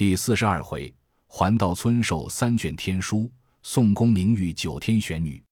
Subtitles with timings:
[0.00, 0.90] 第四十二回，
[1.26, 3.30] 环道村授三卷天书，
[3.62, 5.44] 宋公明遇九天玄女。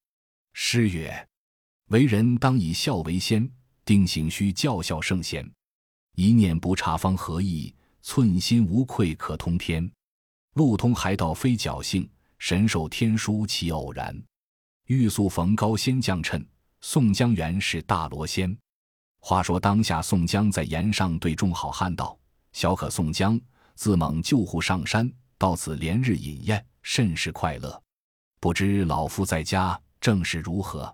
[0.54, 1.28] 诗曰
[1.92, 3.46] ：“为人当以孝为先，
[3.84, 5.46] 定行须教孝圣贤。
[6.14, 9.87] 一念不差方合意，寸心无愧可通天。
[10.54, 12.08] 路通海道非侥幸，
[12.38, 14.19] 神授天书岂偶然？
[14.87, 16.42] 欲速逢高先降趁，
[16.80, 18.56] 宋江原是大罗仙。”
[19.20, 22.19] 话说当下，宋江在岩上对众好汉道
[22.52, 23.38] ：“小可宋江。”
[23.79, 27.80] 自猛救护上山，到此连日饮宴，甚是快乐。
[28.41, 30.93] 不知老夫在家正是如何？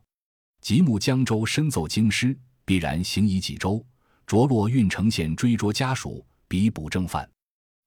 [0.61, 3.83] 即木江州深奏京师，必然行已几周，
[4.27, 7.27] 着落郓城县追捉家属，比捕正犯。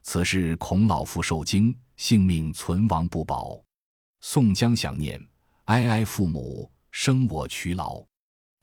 [0.02, 3.64] 此事恐老夫受惊，性命存亡不保。
[4.22, 5.24] 宋江想念
[5.66, 8.04] 哀哀父母，生我劬劳，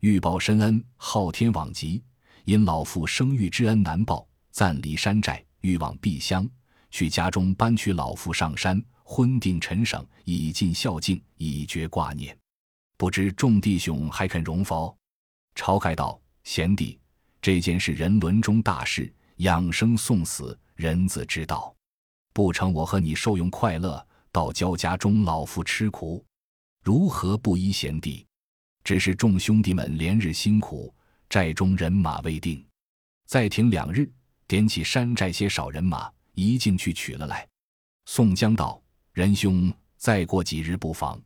[0.00, 2.02] 欲报深恩，昊天罔极。
[2.44, 5.41] 因老父生育之恩难报，暂离山寨。
[5.64, 6.46] 欲往碧乡，
[6.91, 12.36] 去家中搬娶老父上山，婚定陈省，以尽孝敬，以绝挂念。
[12.98, 14.94] 不知众弟兄还肯容否？
[15.55, 17.00] 晁盖道：“贤弟，
[17.41, 21.75] 这件事人伦中大事，养生送死，人子之道。
[22.34, 26.22] 不成，我和你受用快乐，到焦家中老父吃苦，
[26.83, 28.27] 如何不依贤弟？
[28.84, 30.94] 只是众兄弟们连日辛苦，
[31.31, 32.62] 寨中人马未定，
[33.25, 34.06] 再停两日。”
[34.47, 37.47] 点起山寨些少人马，一进去取了来。
[38.06, 41.20] 宋江道：“仁兄，再过几日不妨，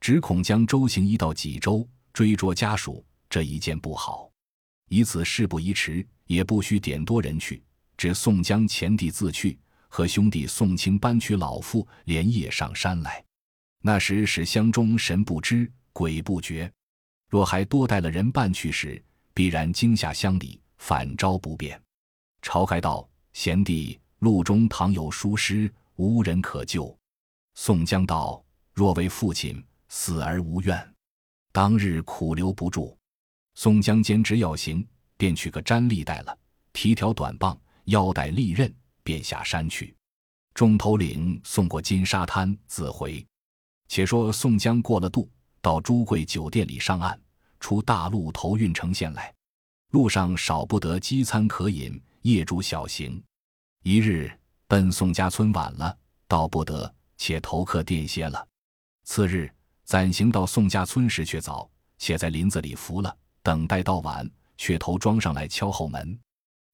[0.00, 4.30] 只恐将周行一到济州追捉家属，这一件不好。
[4.88, 7.62] 以此事不宜迟，也不需点多人去，
[7.96, 13.24] 只宋江前弟自去，和兄弟宋清搬取老父，连夜上山来。
[13.80, 16.70] 那时使乡中神不知鬼不觉，
[17.28, 19.02] 若还多带了人伴去时，
[19.34, 21.80] 必然惊吓乡里，反招不便。”
[22.42, 26.94] 晁盖道：“贤弟，路中倘有疏失，无人可救。”
[27.54, 30.94] 宋江道：“若为父亲死而无怨，
[31.52, 32.98] 当日苦留不住。”
[33.54, 36.36] 宋江坚持要行，便取个毡笠带了，
[36.72, 39.94] 提条短棒，腰带利刃，便下山去。
[40.54, 43.24] 众头领送过金沙滩，自回。
[43.88, 45.30] 且说宋江过了渡，
[45.60, 47.18] 到朱贵酒店里上岸，
[47.60, 49.32] 出大路投郓城县来。
[49.90, 52.02] 路上少不得饥餐可饮。
[52.22, 53.20] 夜主小行，
[53.82, 54.30] 一日
[54.68, 55.96] 奔宋家村晚了，
[56.28, 58.46] 到不得，且投客店歇了。
[59.02, 59.52] 次日
[59.82, 61.68] 暂行到宋家村时，却早，
[61.98, 66.16] 且在林子里伏了，等待到晚，却投庄上来敲后门。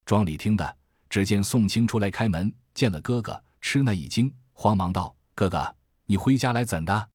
[0.04, 0.76] 庄里听的，
[1.08, 7.08] 只见宋清出来开门，见了哥哥，吃那一惊，慌忙道：“哥哥，你回家来怎的？”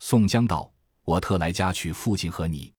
[0.00, 0.70] 宋江道
[1.04, 2.74] ：“我特来家取父亲和你。”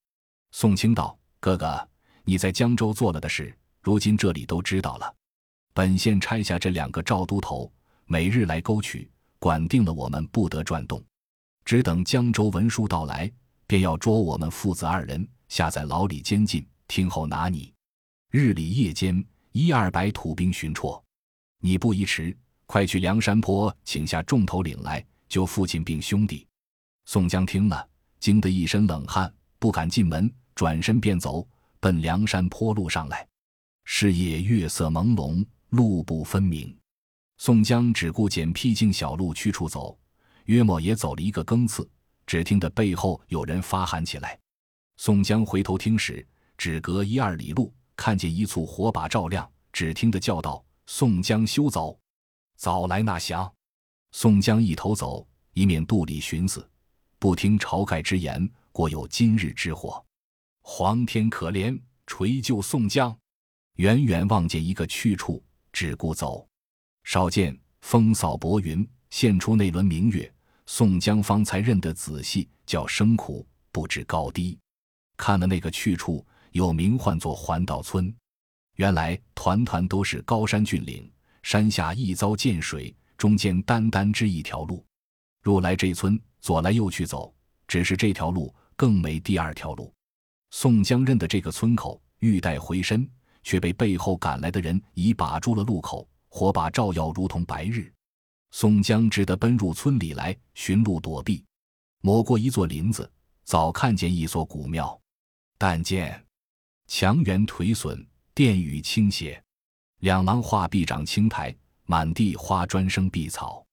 [0.53, 1.89] 宋清道：“哥哥，
[2.23, 5.15] 你在江州做了的事。”如今这里都知道了，
[5.73, 7.71] 本县拆下这两个赵都头，
[8.05, 9.09] 每日来沟取，
[9.39, 11.03] 管定了我们不得转动，
[11.65, 13.31] 只等江州文书到来，
[13.65, 17.73] 便要捉我们父子二人，下在牢里监禁，听候拿你。
[18.29, 21.01] 日里夜间一二百土兵巡绰，
[21.59, 22.37] 你不宜迟，
[22.67, 26.47] 快去梁山坡请下众头领来救父亲并兄弟。
[27.05, 31.45] 宋江听了，惊得一身冷汗，不敢进门，转身便走，
[31.79, 33.27] 奔梁山坡路上来。
[33.93, 36.75] 是夜月色朦胧，路不分明。
[37.37, 39.99] 宋江只顾捡僻静小路去处走，
[40.45, 41.87] 约莫也走了一个更次，
[42.25, 44.39] 只听得背后有人发喊起来。
[44.95, 46.25] 宋江回头听时，
[46.57, 51.99] 只隔一二里路，看见一簇火把照亮，只听得叫道：“宋江休走，
[52.55, 53.53] 早来纳降。”
[54.13, 56.67] 宋江一头走，一面肚里寻思：
[57.19, 60.03] 不听晁盖之言，果有今日之祸。
[60.61, 63.15] 皇天可怜，垂救宋江。
[63.75, 66.47] 远远望见一个去处，只顾走。
[67.03, 70.31] 少见风扫薄云，现出那轮明月。
[70.67, 74.57] 宋江方才认得仔细，叫声苦，不知高低。
[75.17, 78.13] 看了那个去处，有名唤作环岛村。
[78.75, 81.11] 原来团团都是高山峻岭，
[81.43, 84.85] 山下一遭涧水，中间单单只一条路。
[85.41, 87.33] 入来这村，左来右去走，
[87.67, 89.93] 只是这条路更没第二条路。
[90.51, 93.09] 宋江认得这个村口，欲待回身。
[93.43, 97.91] 却被背后赶来的人已把住了路口，火把照耀，如同白日。
[98.51, 101.43] 宋江只得奔入村里来寻路躲避。
[102.01, 103.09] 抹过一座林子，
[103.43, 104.99] 早看见一座古庙，
[105.57, 106.21] 但见
[106.87, 109.41] 墙垣颓损，殿宇倾斜，
[109.99, 111.55] 两廊画壁长青苔，
[111.85, 113.65] 满地花砖生碧草。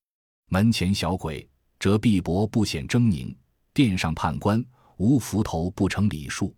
[0.50, 1.48] 门前小鬼
[1.78, 3.34] 折碧帛不显狰狞，
[3.74, 4.64] 殿上判官
[4.98, 6.54] 无斧头不成礼数，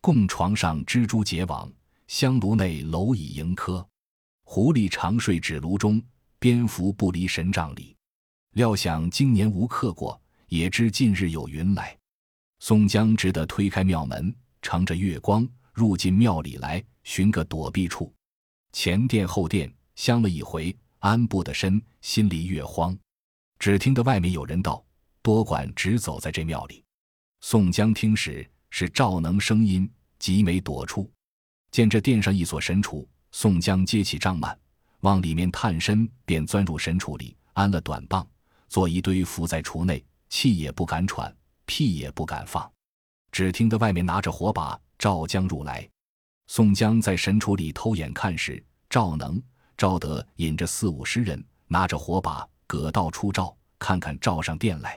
[0.00, 1.72] 供床上蜘蛛结网。
[2.06, 3.86] 香炉内蝼蚁盈科，
[4.44, 6.02] 狐狸长睡纸炉中，
[6.38, 7.96] 蝙蝠不离神帐里。
[8.52, 11.96] 料想今年无客过，也知近日有云来。
[12.60, 18.14] 宋江只得推开庙门，乘着月光入进庙里来，寻个躲避处。
[18.72, 22.96] 前殿后殿相了一回，安不得身，心里越慌。
[23.58, 24.84] 只听得外面有人道
[25.22, 26.84] ：“多管直走在这庙里。”
[27.40, 31.10] 宋江听时，是赵能声音，急没躲处。
[31.74, 34.56] 见这殿上一所神厨，宋江接起帐幔，
[35.00, 38.24] 往里面探身，便钻入神厨里，安了短棒。
[38.68, 41.36] 做一堆伏在厨内，气也不敢喘，
[41.66, 42.70] 屁也不敢放。
[43.32, 45.84] 只听得外面拿着火把，赵江入来。
[46.46, 49.42] 宋江在神厨里偷眼看时，赵能、
[49.76, 54.96] 赵德引着四五十人，拿着火把，葛道出赵，看看赵上殿来。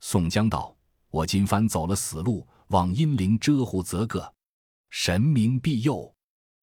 [0.00, 0.74] 宋江道
[1.12, 4.32] ：“我今番走了死路，往阴灵遮护则个，
[4.90, 6.14] 神明庇佑。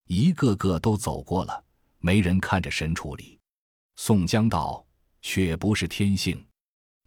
[0.08, 1.64] 一个个都走过了，
[2.00, 3.40] 没人看着神厨里。”
[3.96, 4.86] 宋江道。
[5.25, 6.46] 却不是天性。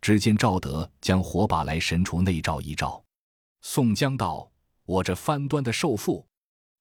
[0.00, 3.04] 只见赵德将火把来神厨内照一照，
[3.60, 4.50] 宋江道
[4.86, 6.24] ：“我这翻端的受缚。”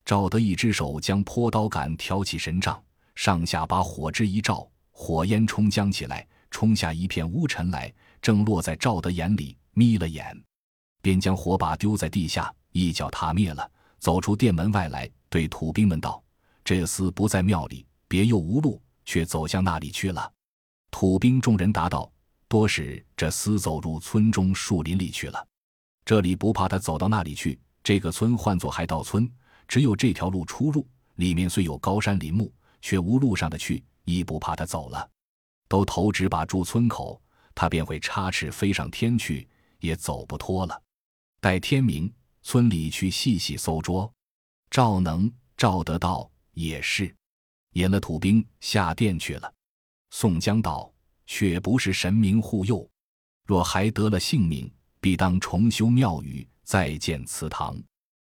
[0.05, 2.81] 赵德一只手将坡刀杆挑起神杖，
[3.15, 10.41] 上下把火枝一照，火焰冲将起来，冲下一片乌尘来，正落在赵德眼里，眯了眼，
[11.01, 16.23] 便将火把丢在地下，一脚踏灭了，走出殿门外来，对土兵们道
[16.63, 20.31] ：“这厮不在庙里，别又无路，却走向那里去了。”
[20.91, 22.11] 土兵众人答道
[22.47, 25.47] ：“多是这厮走入村中树林里去了。
[26.05, 27.59] 这里不怕他走到那里去。
[27.83, 29.29] 这个村唤作海盗村，
[29.67, 30.87] 只有这条路出入。
[31.15, 32.51] 里面虽有高山林木，
[32.81, 35.09] 却无路上的去，亦不怕他走了。
[35.67, 37.21] 都投纸把住村口，
[37.53, 39.47] 他便会插翅飞上天去，
[39.79, 40.81] 也走不脱了。
[41.39, 42.11] 待天明，
[42.45, 44.09] 村里去细细搜捉。”
[44.69, 47.13] 赵能、赵得道也是，
[47.71, 49.53] 引了土兵下殿去了。
[50.11, 50.93] 宋江道
[51.25, 52.87] ：“却不是神明护佑，
[53.45, 54.71] 若还得了性命，
[55.01, 57.81] 必当重修庙宇，再建祠堂，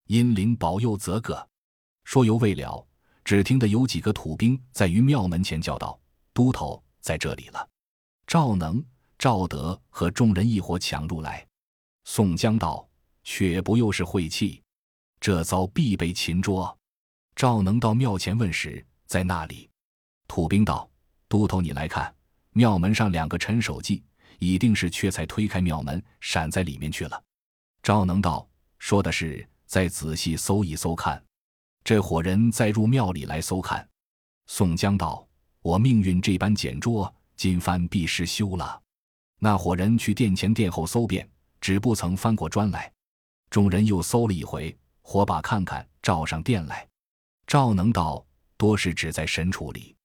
[0.08, 1.48] 阴灵保佑则个。”
[2.04, 2.84] 说犹未了，
[3.24, 6.00] 只听得有几个土兵在于庙门前叫道
[6.34, 7.70] ：“都头在这里了！”
[8.26, 8.84] 赵能、
[9.20, 11.46] 赵德和众人一伙抢入来。
[12.06, 12.89] 宋江道
[13.24, 14.62] ：“却不又是晦气，
[15.20, 16.78] 这遭必被擒捉。”
[17.36, 19.70] 赵能到庙前问时，在那里。
[20.28, 20.90] 土兵道。
[21.32, 22.12] 都头，你来看，
[22.54, 24.04] 庙门上两个陈守记，
[24.40, 27.24] 一定是缺才推开庙门，闪在里面去了。
[27.84, 28.50] 赵能道
[28.80, 31.24] ：“说的是，再仔细搜一搜看。”
[31.86, 33.88] 这伙人再入庙里来搜看。
[34.48, 35.24] 宋江道
[35.62, 38.82] ：“我命运这般简拙，今番必失休了。”
[39.38, 41.30] 那伙人去殿前殿后搜遍，
[41.62, 42.92] 只不曾翻过砖来。
[43.50, 46.88] 众人又搜了一回，火把看看，照上殿来。
[47.48, 48.24] 赵能道
[48.58, 49.96] ：“多是只在神厨里。”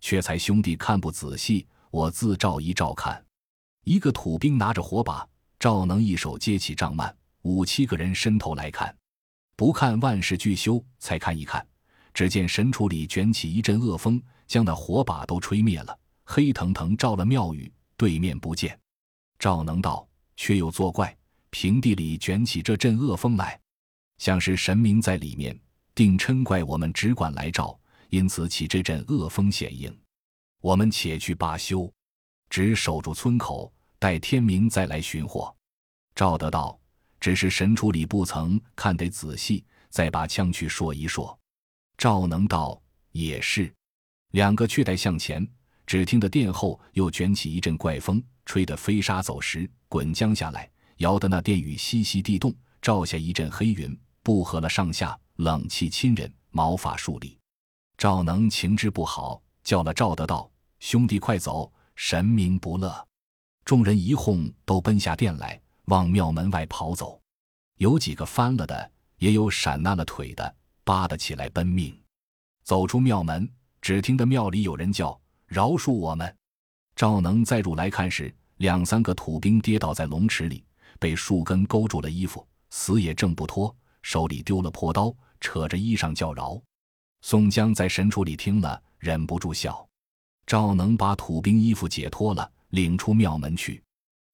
[0.00, 3.22] 却才兄弟看不仔细，我自照一照看。
[3.84, 5.26] 一个土兵拿着火把，
[5.58, 8.94] 赵能一手接起帐幔，五七个人伸头来看。
[9.56, 11.66] 不看万事俱休，才看一看，
[12.14, 18.78] 只见神厨里卷起一阵恶风，将那火把都吹灭了，黑腾腾照了庙宇，对面不见。
[19.38, 20.06] 赵能道
[20.36, 21.16] ：“却又作怪，
[21.58, 23.58] 平地里卷起这阵恶风来，
[24.18, 25.58] 像是神明在里面，
[25.94, 27.80] 定嗔怪我们只管来照。”
[28.10, 29.90] 因此起这阵恶风险应，
[30.60, 31.90] 我们且去罢休，
[32.50, 35.50] 只守住村口，待天明再来寻获。
[36.14, 36.78] 赵德道
[37.18, 41.36] ：“只是神厨里不曾看得仔细，再把枪去说一说。”
[41.96, 42.78] 赵能道
[43.12, 43.72] ：“也是。”
[44.32, 45.48] 两个却待向前，
[45.86, 57.38] 只听得殿后又卷起一阵怪风，吹得飞沙走石，滚将下来，摇得那殿宇淅淅地动，照下一阵黑云，不合了上下，冷气侵人，毛发竖立。
[57.98, 60.50] 赵能情之不好，叫了赵德道
[60.80, 63.06] ：“兄弟快走，神明不乐。”
[63.64, 67.20] 众人一哄，都奔下殿来，往庙门外跑走。
[67.78, 71.98] 有几个翻了的，也有闪烂了腿的，扒得起来奔命。
[72.62, 73.48] 走出庙门，
[73.80, 76.34] 只听得庙里有人叫：“饶恕我们！”
[76.96, 80.64] 赵能再入来看时，两三个土兵跌倒在龙池里，
[80.96, 86.60] 被树根勾住了衣服，死也挣不脱，手里丢了破刀，扯着衣裳叫饶。
[87.22, 89.86] 宋江在神厨里听了，忍不住笑。
[90.46, 93.82] 赵能把土兵衣服解脱了，领出庙门去。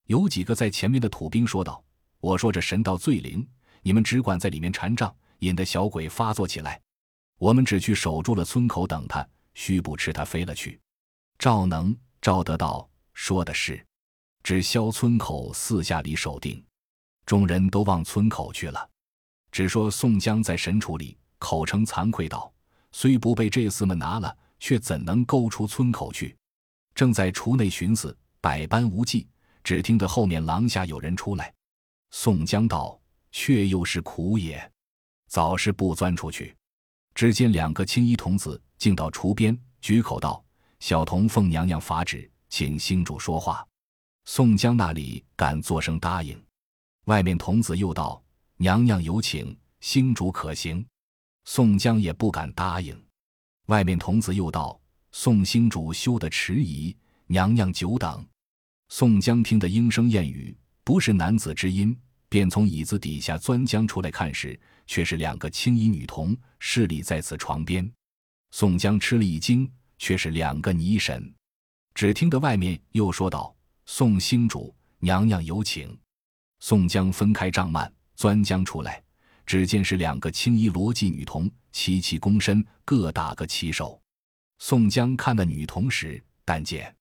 [0.09, 1.83] 有几个在前面的土兵说道
[2.21, 3.47] ：“我说这神道最灵，
[3.81, 6.79] 你们只管在里面缠帐，引得小鬼发作起来。
[7.39, 10.79] 我们只去守住了村口等他，须不吃他飞了去。”
[11.39, 13.85] 赵能、赵得道说的是，
[14.43, 16.63] 只消村口四下里守定。
[17.25, 18.89] 众人都往村口去了，
[19.51, 22.53] 只说宋江在神厨里口称惭愧道。
[22.91, 26.37] 虽不被这厮们拿了，却怎能勾出村口去？
[26.95, 29.27] 正在厨内寻思，百般无计，
[29.65, 31.55] 只听得后面廊下有人出来。
[32.11, 33.01] 宋江道
[33.33, 34.71] ：“却又是苦也，
[35.29, 36.55] 早是不钻出去。”
[37.15, 40.45] 只见两个青衣童子进到厨边，举口道
[40.81, 43.67] ：“小童奉娘娘法旨，请星主说话。”
[44.35, 46.43] 宋江那里敢作声答应。
[47.05, 48.25] 外面童子又道
[48.57, 50.83] ：“娘娘有请，星主可行。”
[51.45, 52.99] 宋江也不敢答应。
[53.67, 54.81] 外面童子又道
[55.13, 56.97] ：“宋星主休得迟疑，
[57.27, 58.27] 娘娘久等。”
[58.89, 61.95] 宋江听得莺声燕语，不是男子之音，
[62.31, 67.87] 便从椅子底下钻将出来看时，却是两个青衣女童侍立在此床边。
[68.51, 71.31] 宋江吃了一惊，却是两个尼神。
[71.93, 73.55] 只听得外面又说道
[73.87, 75.99] ：“宋星主，娘娘有请。”
[76.61, 79.03] 宋江分开帐幔，钻将出来。
[79.45, 84.01] 只见是两个青衣罗髻女童，齐齐躬身，各打个旗手。
[84.59, 86.95] 宋江看那女童时，但见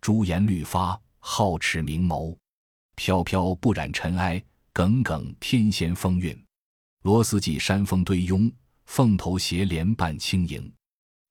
[0.00, 2.36] 朱颜绿发，皓齿明眸，
[2.96, 4.42] 飘飘不染尘埃，
[4.72, 6.36] 耿耿天仙风韵。
[7.02, 8.50] 罗丝髻山峰堆拥，
[8.86, 10.70] 凤头斜帘伴轻盈。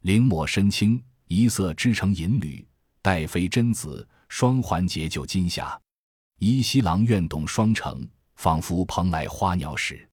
[0.03, 2.65] 绫抹身轻，一色织成银缕，
[3.01, 5.81] 带飞真紫，双环结就金霞。
[6.39, 10.05] 宜西郎愿懂双成，仿佛蓬莱花鸟时。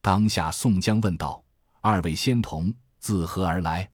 [0.00, 1.44] 当下，宋江问道
[1.82, 3.90] ：“二位仙童自何而来？”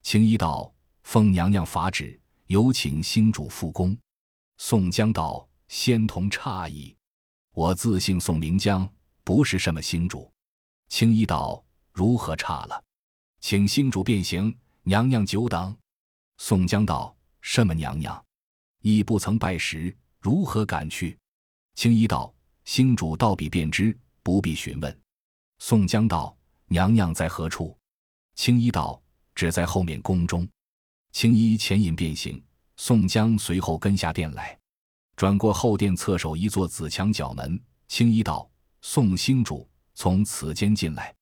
[0.00, 0.72] 青衣道
[1.04, 3.94] ：“奉娘娘法旨，有请星主复宫。”
[4.56, 6.96] 宋江道：“仙童诧异，
[7.52, 8.90] 我自姓宋，名江，
[9.22, 10.32] 不是什么星主。”
[10.88, 11.62] 青衣道
[11.92, 12.82] ：“如何差了？
[13.38, 15.76] 请星主变形，娘娘久等。”
[16.40, 18.24] 宋江道：“什么娘娘？
[18.80, 21.18] 亦不曾拜时，如何敢去？”
[21.74, 22.32] 青衣道
[22.64, 25.00] ：“星主到彼便知，不必询问。”
[25.58, 26.36] 宋江道
[26.68, 27.76] ：“娘娘在何处？”
[28.34, 29.00] 青衣道
[29.34, 30.48] ：“只在后面宫中。”
[31.12, 32.42] 青衣前引便行，
[32.76, 34.58] 宋江随后跟下殿来，
[35.16, 37.60] 转过后殿侧首一座紫墙角门。
[37.88, 38.48] 青衣道
[38.80, 41.14] ：“宋星主从此间进来。”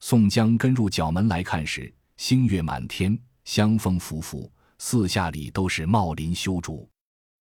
[0.00, 6.88] 宋江跟入角门来看时，星月满天，香风拂拂，四下里都是茂林修竹。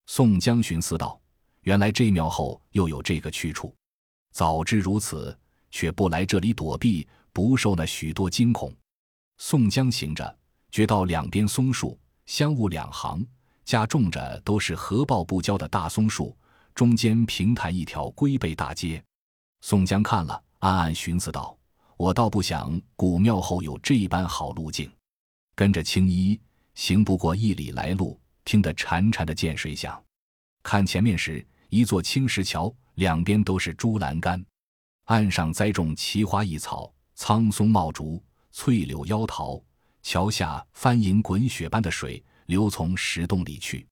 [0.08, 1.20] 宋江寻思道
[1.62, 3.76] ：“原来这庙后又有这个去处，
[4.32, 5.38] 早知如此。”
[5.70, 8.74] 却不来这里躲避，不受那许多惊恐。
[9.38, 10.38] 宋江行着，
[10.72, 13.24] 觉到两边松树相雾两行，
[13.66, 16.36] 加种着都是合抱不交的大松树，
[16.74, 19.04] 中间平坦一条龟背大街。
[19.60, 21.56] 宋江看了，暗暗寻思道
[21.98, 24.90] ：“我倒不想古庙后有这般好路径。”
[25.54, 26.40] 跟着青衣
[26.76, 30.02] 行不过一里来路，听得潺潺的涧水响。
[30.64, 34.42] 看前面时，一座青石桥，两边都是朱栏杆。
[35.08, 39.62] 岸上栽种奇花异草，苍松茂竹，翠柳妖桃。
[40.02, 43.86] 桥下翻银滚雪般的水流从石洞里去。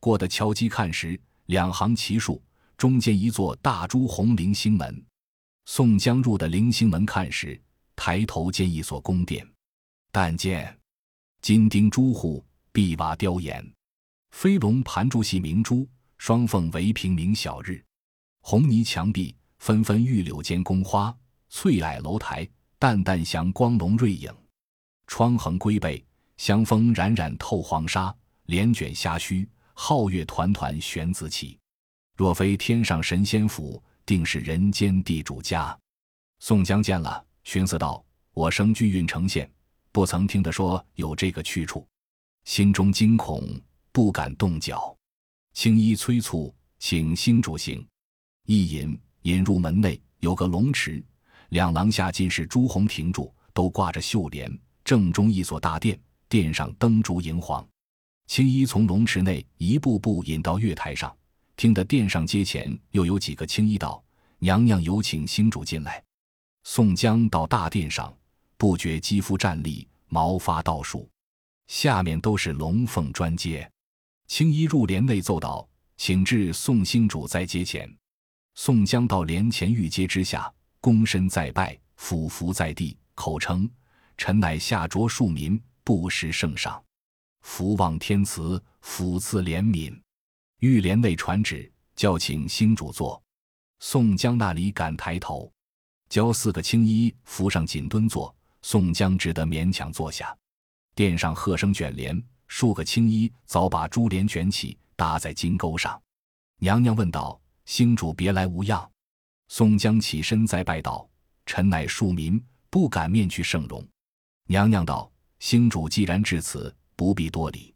[0.00, 2.42] 过的桥基看时，两行奇树，
[2.76, 5.06] 中间一座大朱红棂星门。
[5.66, 7.60] 宋江入的棂星门看时，
[7.94, 9.46] 抬头见一所宫殿，
[10.10, 10.76] 但见
[11.40, 13.64] 金钉朱户，碧瓦雕檐，
[14.32, 17.82] 飞龙盘柱系明珠，双凤为屏明晓日。
[18.40, 19.34] 红泥墙壁。
[19.58, 21.16] 纷纷玉柳间宫花，
[21.48, 22.44] 翠霭楼台，
[22.80, 24.28] 淡淡祥光笼瑞影。
[25.06, 26.04] 窗横龟背，
[26.36, 28.12] 香风冉冉透黄沙。
[28.46, 31.56] 帘卷虾须，皓月团团悬紫起。
[32.16, 35.78] 若非天上神仙府，定是人间地主家。
[36.40, 39.48] 宋江见了，寻思道：“我生居郓城县，
[39.92, 41.86] 不曾听得说有这个去处，
[42.46, 43.48] 心中惊恐，
[43.92, 44.96] 不敢动脚。”
[45.54, 47.86] 青衣催促，请星主行。
[48.46, 48.98] 一引。
[49.22, 51.00] 引入门内有个龙池，
[51.50, 54.52] 两廊下尽是朱红亭柱，都挂着绣帘。
[54.84, 55.96] 正中一所大殿，
[56.28, 57.64] 殿上灯烛荧黄。
[58.26, 61.16] 青衣从龙池内一步步引到月台上，
[61.54, 64.02] 听得殿上阶前又有几个青衣道
[64.40, 66.02] ：“娘娘有请星主进来。”
[66.64, 68.12] 宋江到大殿上，
[68.56, 71.08] 不觉肌肤站立，毛发倒竖，
[71.68, 73.70] 下面都是龙凤砖阶。
[74.26, 77.92] 青衣入帘内奏道：“请至宋星主在阶前。”
[78.54, 83.68] 宋江到帘前御阶之下，躬身再拜，俯伏在地，口称
[84.16, 86.82] ：“臣乃下着庶民，不识圣上，
[87.42, 89.98] 福望天慈，俯赐怜悯。”
[90.60, 93.20] 玉帘内传旨，叫请星主坐。
[93.80, 95.52] 宋江那里敢抬头，
[96.08, 98.34] 教四个青衣扶上锦墩坐。
[98.62, 100.36] 宋江只得勉强坐下。
[100.94, 102.22] 殿上喝声卷帘，
[102.54, 105.98] 数个青衣早把珠帘卷起，搭在金钩上。
[106.58, 107.40] 娘娘问道。
[107.64, 108.86] 星主别来无恙，
[109.48, 111.08] 宋江起身再拜道
[111.46, 113.82] ：“臣乃庶民，不敢面去圣容。”
[114.48, 117.74] 娘娘道：“星主既然至此，不必多礼。”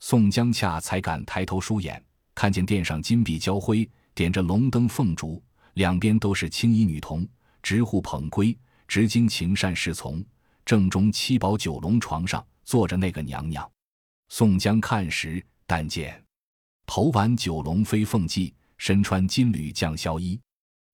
[0.00, 5.42] 宋江恰才敢抬头舒眼，看见殿上金碧交辉，点着龙灯凤烛，
[5.74, 7.26] 两边都是青衣女童，
[7.62, 8.54] 执壶捧圭，
[8.86, 10.22] 直经情善侍从。
[10.66, 13.68] 正中七宝九龙床上坐着那个娘娘。
[14.30, 16.24] 宋江看时，但见
[16.86, 20.40] 头挽九龙飞凤髻，身穿金缕绛绡衣，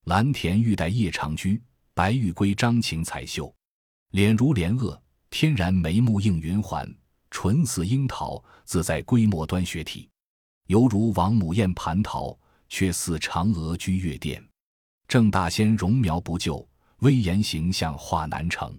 [0.05, 1.63] 蓝田玉带夜长居，
[1.93, 3.55] 白玉龟张情彩绣，
[4.11, 6.93] 脸如莲萼，天然眉目映云环。
[7.29, 10.09] 唇似樱桃，自在闺墨端雪体，
[10.69, 12.37] 犹如王母宴蟠桃，
[12.71, 14.43] 却似嫦娥居月殿。
[15.07, 16.67] 郑大仙容苗不就，
[17.01, 18.75] 威严形象画难成。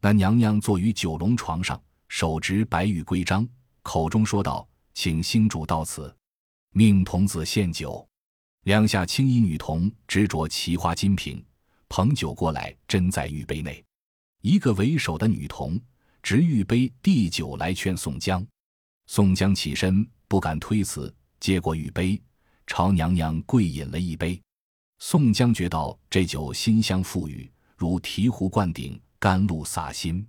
[0.00, 3.46] 那娘娘坐于九龙床上，手执白玉规章，
[3.82, 6.14] 口中说道：“请星主到此，
[6.72, 8.06] 命童子献酒。”
[8.64, 11.42] 两下青衣女童执着奇花金瓶，
[11.88, 13.82] 捧酒过来，斟在玉杯内。
[14.42, 15.80] 一个为首的女童。
[16.22, 18.46] 执玉杯递酒来劝宋江，
[19.06, 21.10] 宋江起身不敢推辞，
[21.40, 22.20] 接过玉杯，
[22.66, 24.38] 朝娘娘跪饮了一杯。
[24.98, 30.28] 宋江觉道这酒馨香馥郁，如醍醐灌顶，甘露洒心。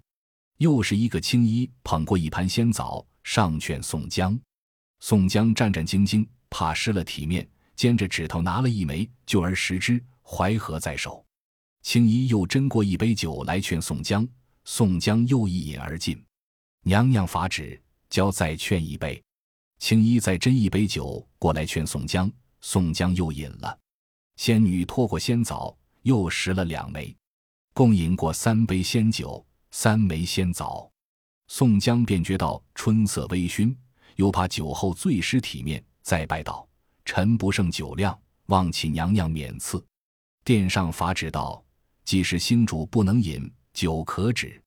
[0.60, 4.40] 又是一个青衣捧过一盘仙枣，上劝宋江。
[5.00, 11.26] 宋江战战兢兢，怕失了体面，尖着指头拿了一枚，就而食之，淮河在手。
[11.82, 14.28] 青衣又斟过一杯酒来劝宋江。
[14.64, 16.24] 宋江又一饮而尽，
[16.84, 19.20] 娘娘法旨，教再劝一杯。
[19.80, 23.76] 青衣再斟一杯酒过来劝宋江，宋江又饮了。
[24.36, 27.16] 仙女托过仙枣，又食了两枚，
[27.74, 30.91] 共饮过三杯仙酒，三枚仙枣。
[31.54, 33.76] 宋江便觉到春色微醺，
[34.16, 36.66] 又怕酒后醉失体面，再拜道
[37.04, 39.86] ：“臣不胜酒量，望请娘娘免赐。”
[40.46, 41.62] 殿上法旨道
[42.06, 44.64] ：“既是星主不能饮。”酒可止，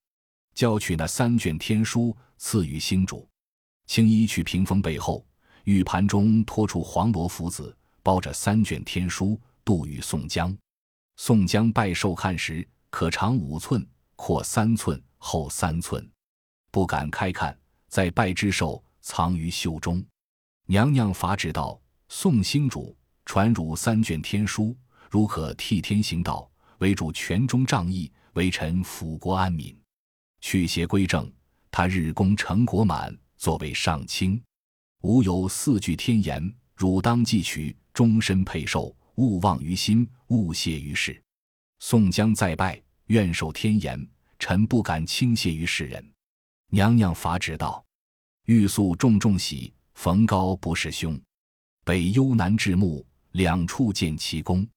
[0.53, 3.27] 交取那三卷天书赐予星主。
[3.87, 5.25] 青衣去屏风背后，
[5.63, 10.55] 玉盘中托出黄罗福子，包着三卷天书，渡与宋江。
[11.17, 13.83] 宋江拜受看时，可长五寸，
[14.15, 16.07] 阔三寸，厚三寸，
[16.75, 17.57] 不敢开看，
[17.87, 20.05] 在拜之寿藏于袖中。
[20.65, 24.75] 娘娘法旨道：“宋兴主传汝三卷天书，
[25.09, 29.73] 如可替天行道，为主权中仗义。”为臣辅国安民，
[30.41, 31.31] 去邪归正。
[31.71, 34.43] 他日功成果满，作为上卿。
[35.03, 38.93] 吾有四句天言，汝当记取，终身佩受。
[39.15, 41.23] 勿忘于心，勿泄于世。
[41.79, 44.05] 宋江再拜，愿受天言。
[44.37, 46.05] 臣不敢轻泄于世人。
[46.75, 47.81] 娘娘法旨道：
[48.47, 51.17] 欲速重重喜，逢高不是凶。
[51.85, 54.67] 北幽南至暮，两处见奇功。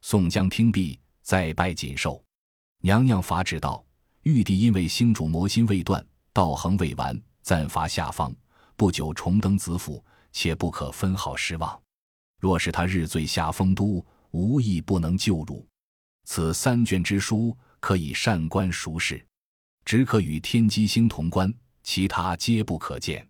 [0.00, 2.24] 宋江听毕，再拜谨受。
[2.80, 3.84] 娘娘法旨道：
[4.22, 6.02] 玉帝因为星主魔心未断，
[6.32, 8.34] 道行未完，暂发下方，
[8.74, 10.02] 不久重登子府，
[10.32, 11.78] 且不可分毫失望。
[12.40, 15.68] 若是他日醉下丰都，无意不能救汝。
[16.24, 19.22] 此三卷之书，可以善观熟视，
[19.84, 23.26] 只可与天机星同观，其他皆不可见。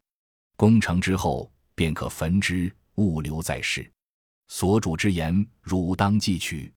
[0.56, 3.90] 功成之后，便可焚之，勿留在世。
[4.48, 6.72] 所主之言，汝当记取。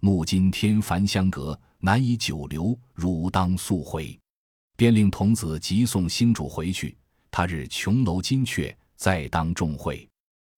[0.00, 1.58] 目今天凡相隔。
[1.78, 4.18] 难以久留，汝当速回。
[4.74, 6.96] 便令童子急送星主回去。
[7.30, 10.08] 他日琼楼金阙，再当众会。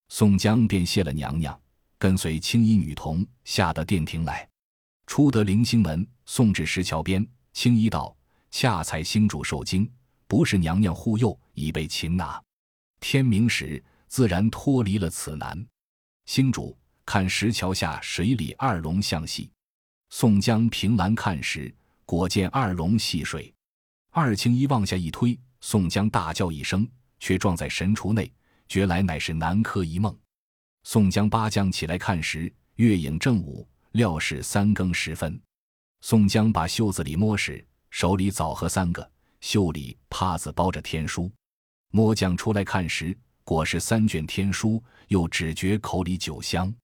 [0.09, 1.61] 宋江便谢了娘娘，
[1.99, 4.49] 跟随青衣女童下得殿庭来。
[5.09, 7.27] 出得灵星门，送至石桥边。
[7.53, 8.16] 青衣道
[8.59, 9.87] ：“恰才星主受惊，
[10.27, 12.43] 不是娘娘护佑，已被擒拿。
[13.01, 15.67] 天明时，自然脱离了此难。
[16.25, 19.51] 星主看石桥下水里二龙相戏。”
[20.09, 21.71] 宋江凭栏看时，
[22.07, 23.53] 果见二龙戏水。
[24.11, 26.89] 二青衣往下一推，宋江大叫一声，
[27.21, 28.33] 却撞在神厨内，
[28.69, 30.19] 觉来乃是南柯一梦。
[30.85, 35.39] 宋江八将起来看时，月影正午，料是三更时分。
[36.01, 41.31] 宋江把袖子里摸时，手里枣核三个，袖里帕子包着天书。
[41.91, 46.75] 摸将出来看时，果是三卷天书，又只觉口里酒香。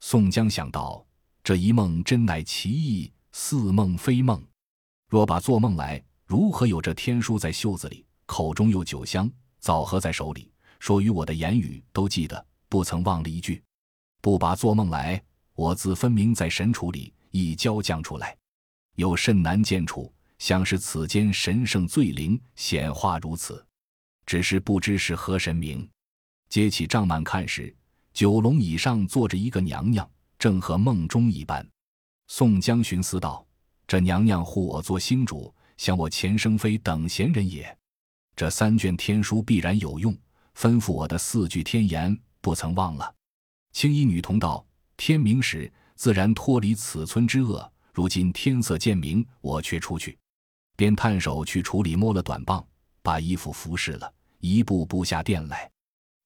[0.00, 1.06] 宋江想到。
[1.42, 4.46] 这一梦真乃奇异，似梦非梦。
[5.08, 13.62] 若把做梦来，如何有这天书在袖子里，口中有酒香，枣核在手里，说与我的言语都记得，不曾忘了一句。
[14.20, 15.20] 不把做梦来，
[15.54, 18.36] 我自分明在神处里一交将出来，
[18.96, 20.12] 有甚难见处？
[20.40, 23.64] 像是此间神圣最灵显化如此，
[24.24, 25.88] 只是不知是何神明。
[26.48, 27.72] 揭起帐幔看时，
[28.14, 30.10] 九龙椅上坐着一个娘娘。
[30.38, 31.68] 正和梦中一般，
[32.28, 33.46] 宋江寻思道
[33.86, 37.76] ：“这娘娘护我做星主，想我前生非等闲人也。
[38.34, 40.16] 这三卷天书必然有用，
[40.56, 43.14] 吩咐我的四句天言，不曾忘了。”
[43.72, 47.70] 青衣女童道：“天明时，自然脱离此村之恶。
[47.92, 50.18] 如今天色渐明，我却出去。”
[50.80, 52.66] 便探手去橱里摸了短棒，
[53.02, 55.70] 把衣服服饰了，一步步下殿来。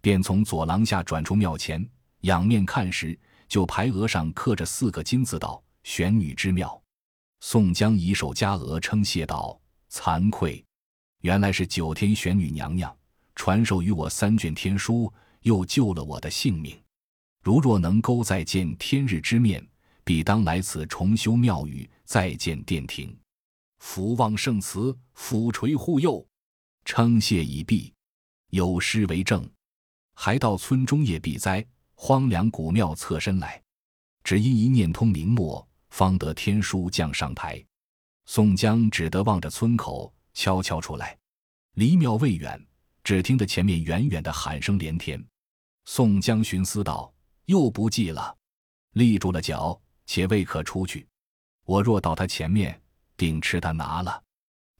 [0.00, 1.84] 便从左廊下转出庙前，
[2.20, 6.80] 仰面看时，就牌额上刻着四个金字，道：“玄女之庙。”
[7.42, 10.64] 宋江以手夹额，称谢道：“惭愧，
[11.22, 12.96] 原来是九天玄女娘娘
[13.34, 16.80] 传授于我三卷天书，又救了我的性命。
[17.42, 19.66] 如若能勾再见天日之面，
[20.04, 23.12] 必当来此重修庙宇，再建殿庭。”
[23.86, 26.26] 福望圣慈，抚垂护佑，
[26.86, 27.92] 称谢已毕，
[28.48, 29.48] 有诗为证：
[30.14, 33.62] 还到村中夜避灾，荒凉古庙侧身来，
[34.24, 37.62] 只因一念通明末，方得天书降上台。
[38.24, 41.16] 宋江只得望着村口，悄悄出来。
[41.74, 42.60] 离庙未远，
[43.04, 45.22] 只听得前面远远的喊声连天。
[45.84, 47.14] 宋江寻思道
[47.46, 48.34] ：“又不济了，
[48.94, 51.06] 立住了脚，且未可出去。
[51.66, 52.80] 我若到他前面。”
[53.16, 54.22] 定吃他拿了，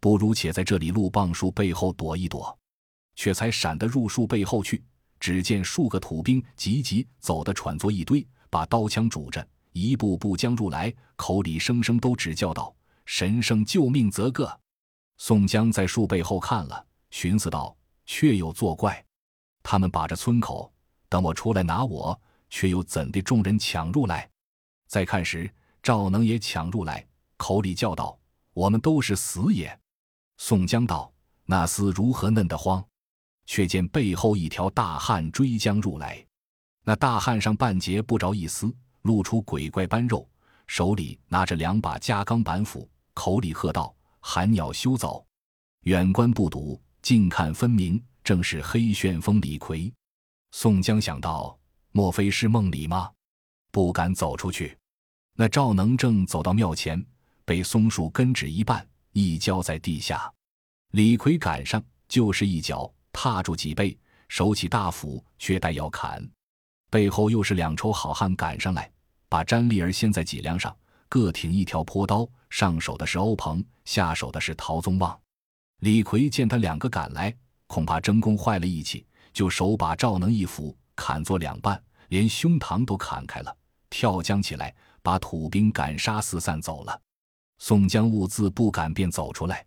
[0.01, 2.57] 不如且在这里路棒树背后躲一躲。
[3.17, 4.83] 却才闪得入树背后去，
[5.21, 12.75] 只见数个土兵急急走得喘作一堆，把刀枪拄着，一步步将入来，口里声声都只叫道
[13.07, 14.61] ：“神圣救命则个！”
[15.17, 19.05] 宋江在树背后看了，寻思道：“却有作怪，
[19.63, 20.73] 他们把着村口，
[21.09, 22.21] 等我出来拿我，
[22.51, 24.29] 却又怎地众人抢入来？
[24.89, 25.49] 再看时，
[25.81, 28.19] 赵能也抢入来，口里叫道。”
[28.55, 29.79] 我们都是死也。
[30.39, 31.13] 宋江道
[31.45, 32.83] ：“那厮如何嫩得慌？”
[33.47, 36.25] 却见背后一条大汉追将入来，
[36.83, 40.27] 那大汉上半截不着一丝，露出鬼怪般肉，
[40.67, 45.27] 手里拿着两把加钢板斧，口里喝道：“寒鸟休走！”
[45.85, 49.93] 远观不睹，近看分明，正是黑旋风李逵。
[50.53, 51.59] 宋江想到：
[51.93, 53.11] 莫非是梦里吗？
[53.71, 54.79] 不敢走出去。
[55.35, 57.05] 那赵能正走到庙前。
[57.45, 60.33] 被松树根指一半，一跤在地下。
[60.93, 63.97] 李逵赶上，就是一脚踏住脊背，
[64.29, 66.27] 手起大斧，却待要砍。
[66.91, 68.91] 背后又是两抽好汉赶上来，
[69.29, 70.75] 把詹丽儿掀在脊梁上，
[71.09, 72.29] 各挺一条坡刀。
[72.51, 75.19] 上手的是欧鹏，下手的是陶宗旺。
[75.81, 77.35] 李逵见他两个赶来，
[77.67, 83.55] 恐怕争功坏了义气，就手把赵能一斧砍作两半，连胸膛都砍开了，
[83.91, 87.01] 跳江起来，把土兵赶杀四散走了。
[87.59, 89.65] 宋江兀自不敢，便走出来，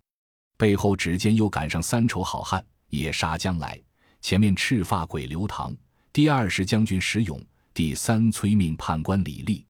[0.58, 3.82] 背后只见又赶上三丑好汉，也杀将来。
[4.22, 5.76] 前面赤发鬼刘唐，
[6.12, 7.42] 第二是将军石勇，
[7.74, 9.66] 第三催命判官李立。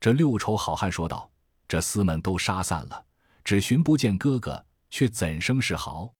[0.00, 1.30] 这六丑好汉说道
[1.68, 3.04] ：“这厮们都杀散了，
[3.44, 6.12] 只寻不见哥哥，却怎生是好？”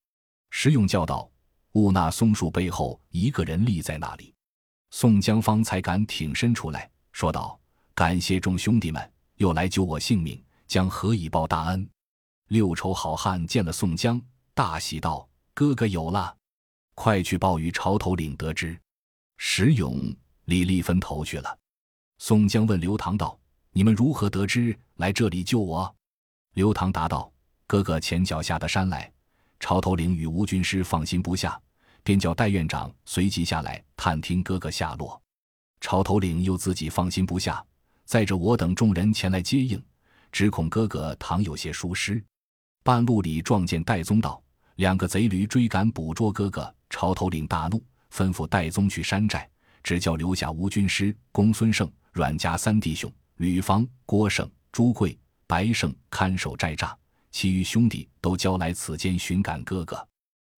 [0.51, 1.29] 石勇叫道
[1.73, 4.33] ：“兀那松树背后一个人立在那里。”
[4.93, 7.59] 宋江方才敢挺身出来，说道
[7.95, 10.41] ：“感谢众兄弟们，又来救我性命。”
[10.73, 11.87] 将何以报大恩？
[12.49, 14.19] 六丑好汉见了宋江，
[14.55, 16.35] 大喜道：“哥哥有了，
[16.95, 18.81] 快去报与朝头领得知。”
[19.37, 20.03] 石勇、
[20.47, 21.59] 李立分头去了。
[22.17, 23.39] 宋江问刘唐道
[23.73, 25.95] ：“你们如何得知来这里救我？”
[26.57, 27.31] 刘唐答道
[27.69, 29.13] ：“哥哥前脚下的山来，
[29.61, 31.61] 朝头领与吴军师放心不下，
[32.03, 35.21] 便叫戴院长随即下来探听哥哥下落。
[35.83, 37.63] 朝头领又自己放心不下，
[38.07, 39.79] 载着我等众人前来接应。”
[40.33, 42.25] 只恐哥哥倘有些疏失，
[42.83, 44.43] 半路里撞见戴宗道，
[44.77, 46.75] 两个贼驴追赶捕捉哥哥。
[46.89, 49.49] 朝头领大怒，吩咐戴宗去山寨，
[49.83, 56.95] 只叫留下吴军师、公孙胜、阮家三弟兄，吕方、郭胜、朱贵、白胜看守寨栅，
[57.31, 60.07] 其余兄弟都交来此间寻赶哥哥。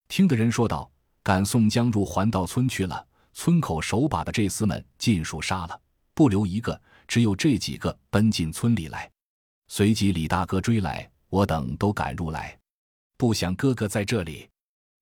[0.08, 0.90] 听的人说道
[1.22, 5.80] ：“赶宋江入环道村去了，村口守把的这厮们尽数杀了，
[6.14, 9.08] 不留一个，只有这几个奔进村里来。”
[9.66, 12.58] 随即李大哥追来，我等都赶入来，
[13.16, 14.48] 不想哥哥在这里。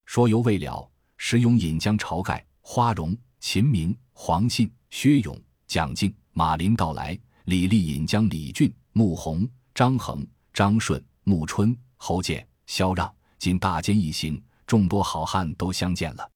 [0.05, 16.29] 说犹未了，石勇引将晁盖、花荣、秦明、黄信、薛勇、蒋敬、马林到来；李立引将李俊、穆弘、张衡、张顺、穆春、侯健、萧让，仅大奸一行，众多好汉都相见了。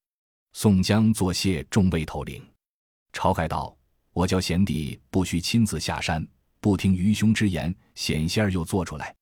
[0.52, 2.42] 宋江作谢众位头领。
[3.12, 3.76] 晁盖道
[4.12, 6.26] ：“我教贤弟不须亲自下山。”
[6.60, 9.14] 不听愚兄之言，险些儿又做出来。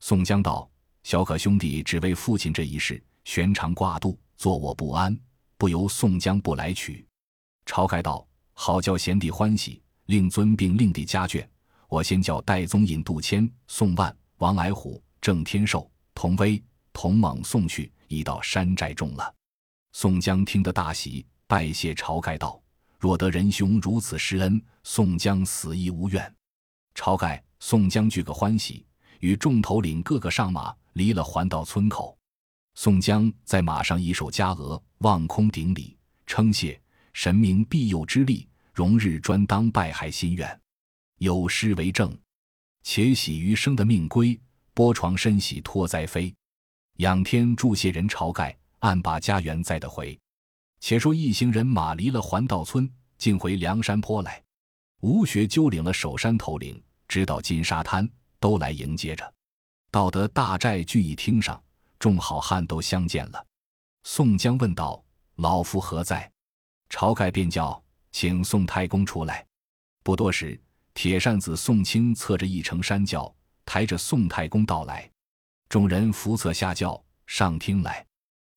[0.00, 0.68] 宋江道
[1.02, 5.18] ：“小可兄弟只为父亲这一事，悬肠挂肚，坐卧不安，
[5.56, 7.06] 不由宋江不来取。”
[7.66, 11.44] 晁盖道：“好叫贤弟欢喜，令尊并令弟家眷。
[11.88, 19.34] 我先叫戴宗引杜迁、宋万、王矮虎、郑天寿、童威、童猛送去，已到山寨中了。”
[19.92, 22.62] 宋江听得大喜，拜谢晁盖道
[23.00, 26.32] ：“若得仁兄如此施恩，宋江死亦无怨。”
[26.96, 28.84] 晁盖、宋江俱个欢喜，
[29.20, 32.16] 与众头领各个上马，离了环道村口。
[32.74, 36.80] 宋江在马上以手加额，望空顶礼，称谢
[37.12, 40.60] 神明庇佑之力，容日专当拜海心愿。
[41.18, 42.16] 有诗为证
[42.82, 44.38] ：“且喜余生的命归，
[44.74, 46.34] 波床身喜托灾飞。
[46.96, 50.18] 仰天祝谢人晁盖，暗把家园载得回。”
[50.80, 54.42] 且说一行人马离了环道村，竟回梁山坡来。
[55.00, 58.08] 吴学究领了守山头领，直到金沙滩，
[58.40, 59.34] 都来迎接着。
[59.90, 61.62] 到得大寨聚义厅上，
[61.98, 63.46] 众好汉都相见了。
[64.04, 65.02] 宋江问道
[65.36, 66.30] ：“老夫何在？”
[66.90, 69.46] 晁盖便叫：“请宋太公出来。”
[70.04, 70.60] 不多时。
[70.94, 73.30] 铁扇子宋清侧着一程山轿，
[73.66, 75.10] 抬着宋太公到来，
[75.68, 78.02] 众人扶侧下轿上厅来。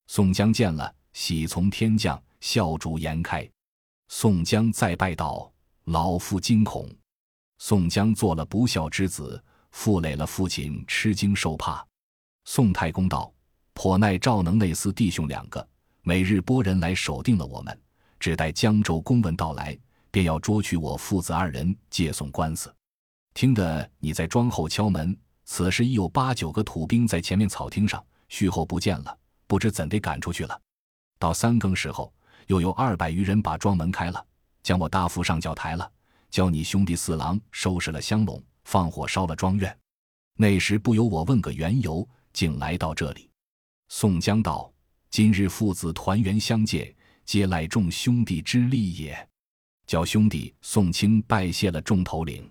[0.06, 3.46] 宋江见了，喜从天降，笑逐颜开。
[4.08, 5.52] 宋江再拜道
[5.84, 6.88] ：“老夫惊恐。”
[7.60, 9.40] 宋江做了不孝之子，
[9.72, 11.86] 负累了父亲，吃惊受怕。
[12.46, 13.30] 宋太公道
[13.74, 15.68] ：“颇耐赵能、内司弟兄两个，
[16.00, 17.78] 每日拨人来守定了我们，
[18.18, 19.78] 只待江州公文到来。”
[20.10, 22.74] 便要捉取我父子二人，借送官司。
[23.32, 30.60] 听得你在庄后敲门，此时已有八九个土兵在前面草厅上，续后不见了，不知怎地赶出去了。
[31.18, 32.12] 到三更时候，
[32.48, 34.26] 又有二百余人把庄门开了，
[34.64, 35.88] 将我大夫上轿台了，
[36.30, 39.76] 叫你兄弟四郎收拾了香笼，放火烧了庄院。
[40.36, 43.28] 那时不由我问个缘由，竟来到这里。
[43.88, 44.72] 宋江道
[45.10, 49.28] ：“今日父子团圆相见，皆赖众兄弟之力也。”
[49.86, 52.48] 叫兄弟宋清拜谢了众头领，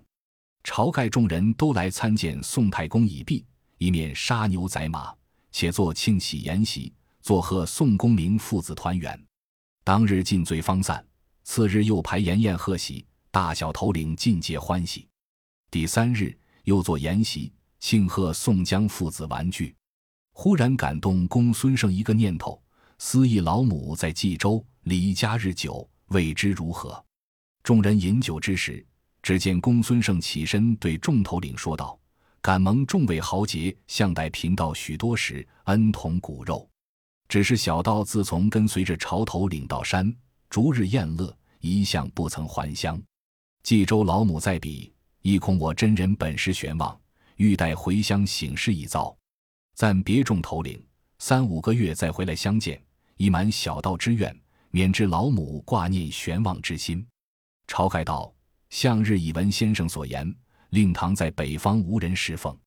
[0.63, 3.45] 晁盖众人都来参见宋太公已毕，
[3.77, 5.15] 一面杀牛宰马，
[5.51, 9.17] 且做庆喜筵席，作贺宋公明父子团圆。
[9.85, 11.03] 当日尽醉方散，
[11.43, 15.07] 次日又排筵宴贺喜，大小头领尽皆欢喜。
[15.69, 19.75] 第三日又做筵席，庆贺宋江父子完聚。
[20.33, 22.59] 忽然感动公孙胜一个念头，
[22.97, 27.03] 思忆老母在冀州，离家日久，未知如何。
[27.61, 28.83] 众人饮酒之时，
[29.21, 31.99] 只见公孙胜起身对众头领说道
[32.41, 36.67] ：“敢蒙众位豪杰向代贫道许多时，恩同骨肉。
[37.27, 40.11] 只是小道自从跟随着朝头领到山，
[40.49, 42.99] 逐日宴乐，一向不曾还乡。
[43.63, 44.91] 冀州老母在彼，
[45.21, 46.99] 亦恐我真人本事玄望，
[47.35, 49.15] 欲待回乡省事一遭。
[49.75, 50.83] 暂别众头领
[51.19, 52.81] 三五个月，再回来相见，
[53.17, 54.35] 以满小道之愿，
[54.71, 57.05] 免之老母挂念玄望之心。”
[57.67, 58.33] 晁盖道
[58.71, 60.33] ：“向日已闻先生所言，
[60.69, 62.57] 令堂在北方无人侍奉。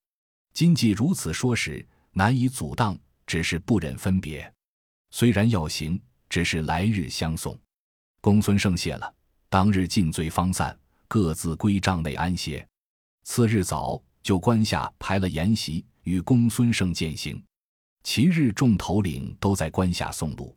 [0.52, 4.52] 今既如此说时，难以阻挡，只是不忍分别。
[5.11, 7.59] 虽然要行，只是来日相送。”
[8.20, 9.12] 公孙胜谢了。
[9.48, 10.78] 当日尽醉方散，
[11.12, 12.66] 各自归帐内安歇。
[13.25, 17.44] 次日早，就关下排了筵席，与公孙胜饯行。
[18.03, 20.57] 其日众头领都在关下送路。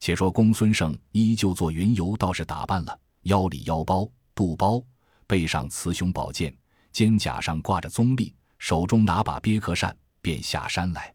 [0.00, 2.98] 且说公孙胜依旧做云游道士打扮了。
[3.24, 4.82] 腰里腰包、肚包，
[5.26, 6.56] 背上雌雄宝剑，
[6.90, 11.14] 肩胛上挂着棕笠，手中拿把鳖壳扇，便下山来。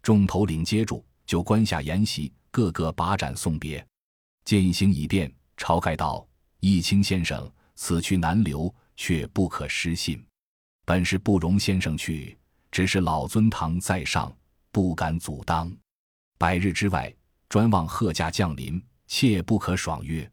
[0.00, 3.84] 众头领接住，就关下筵席，个个把盏送别。
[4.44, 6.24] 践行已遍，晁盖道
[6.62, 10.24] ：“义清先生，此去难留，却不可失信。
[10.84, 12.38] 本是不容先生去，
[12.70, 14.32] 只是老尊堂在上，
[14.70, 15.68] 不敢阻当。
[16.38, 17.12] 百日之外，
[17.48, 20.30] 专望贺驾降临，切不可爽约。”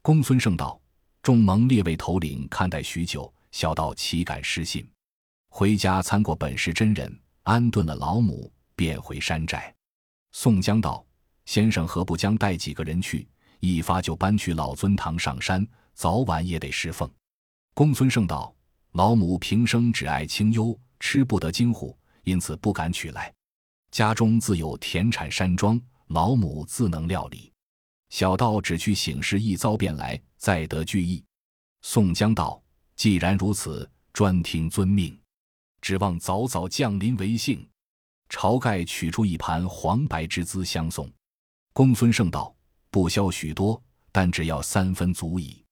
[0.00, 0.80] 公孙胜道
[1.22, 4.88] ：“众蒙列位头领看待许久，小道岂敢失信？
[5.50, 9.70] 回家参过本市真人，安顿了老母，便回山寨。”
[10.32, 11.04] 宋江道
[11.44, 13.28] ：“先生何不将带几个人去，
[13.60, 17.10] 一发就搬去老尊堂上山，早晚也得侍奉。”
[17.74, 18.54] 公孙胜道
[18.92, 23.34] ：“老母平生只爱清幽，吃不得金虎，因此不敢取来。
[23.90, 27.52] 家中自有田产山庄，老母自能料理。”
[28.10, 31.24] 小道只去醒事一遭便来，再得聚义。
[31.82, 32.62] 宋江道
[32.94, 35.18] ：“既然如此，专听遵命，
[35.80, 37.68] 指望早早降临为幸。”
[38.30, 41.10] 晁盖取出一盘黄白之资相送。
[41.72, 42.54] 公孙胜道
[42.90, 43.80] ：“不消许多，
[44.10, 45.62] 但只要三分足矣。”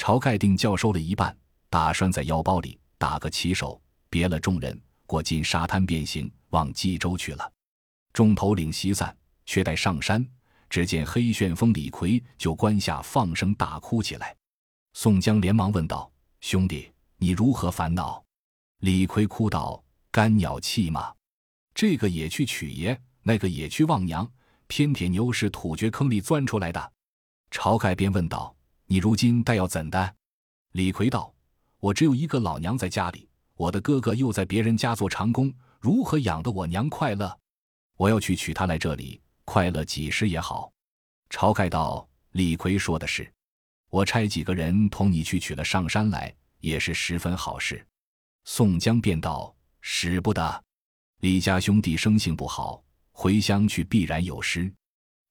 [0.00, 1.36] 晁盖定教收了一半，
[1.68, 7.52] 打拴在腰包里，打个旗手，别了众人，过进沙滩便行，往冀州去了。
[8.14, 10.26] 众头领席散，却待上山。
[10.70, 14.34] 只见黑旋风李逵就关下放声大哭起来，
[14.94, 16.10] 宋江连忙问道
[16.40, 18.24] ：“兄弟，你如何烦恼？”
[18.80, 21.12] 李逵哭道：“干鸟气嘛，
[21.74, 24.26] 这个也去娶爷，那个也去望娘，
[24.66, 26.92] 偏铁牛是土掘坑里钻出来的。”
[27.52, 28.54] 晁盖便问道
[28.90, 30.16] ：“你如今待要怎的？”
[30.72, 31.32] 李逵道
[31.78, 37.38] ：“我只有一个老娘在家里，我的哥哥又在别人家做长工，如何养得我娘快乐？
[37.96, 40.72] 我要去娶她来这里，快乐几时也好。”
[41.30, 43.32] 晁盖道：“李逵说的是，
[43.90, 47.86] 我差几个人同你去取了上山来，也是十分好事。”
[48.42, 50.64] 宋江便道：“使不得，
[51.20, 54.72] 李家兄弟生性不好，回乡去必然有失。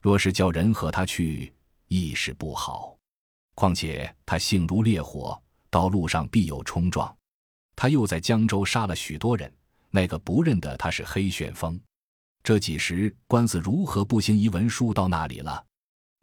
[0.01, 1.53] 若是叫人和他去，
[1.89, 2.98] 亦是不好。
[3.59, 5.37] 况且他性如烈火，
[5.69, 7.13] 到路上必有冲撞。
[7.75, 9.53] 他又在江州杀了许多人，
[9.89, 11.77] 那个不认得他是黑旋风。
[12.41, 14.37] 这几时官司如何不行？
[14.37, 15.61] 遗文书到那里了，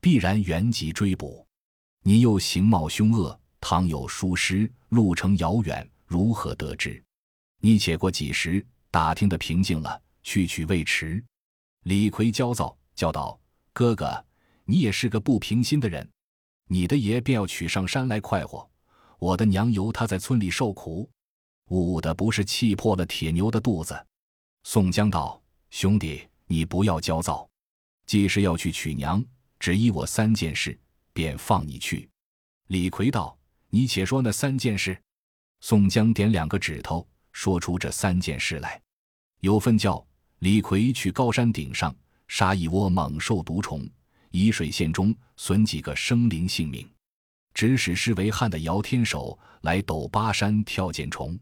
[0.01, 1.47] 必然原籍追捕。
[2.03, 7.05] 你又形貌凶恶，倘有疏失，路程遥远。”如何得知？
[7.61, 11.23] 你且过几时，打听的平静了，去取未迟。
[11.83, 13.39] 李逵焦躁，叫道
[13.75, 14.25] ：“哥哥，
[14.65, 16.09] 你也是个不平心的人。
[16.69, 18.69] 你的爷便要取上山来快活，
[19.19, 21.09] 我的娘由他在村里受苦，
[21.69, 24.07] 兀的不是气破了铁牛的肚子。”
[24.65, 27.49] 宋江道：“兄弟，你不要焦躁，
[28.05, 29.25] 既是要去娶娘，
[29.61, 30.79] 只依我三件事，
[31.13, 32.09] 便放你去。”
[32.69, 33.39] 李逵道
[33.71, 35.01] ：“你且说那三件事。”
[35.61, 38.81] 宋江点两个指头，说出这三件事来。
[39.41, 40.05] 有份叫
[40.41, 41.95] 李逵去高山顶上
[42.27, 43.89] 杀一窝猛兽毒虫，
[44.37, 46.87] 沂水县中损几个生灵性命，
[47.55, 51.39] 指使施为汉的姚天守来斗巴山跳涧虫。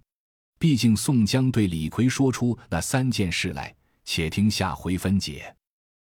[0.61, 5.53] 毕竟宋江对李逵说出那三件事来，且听下回分解。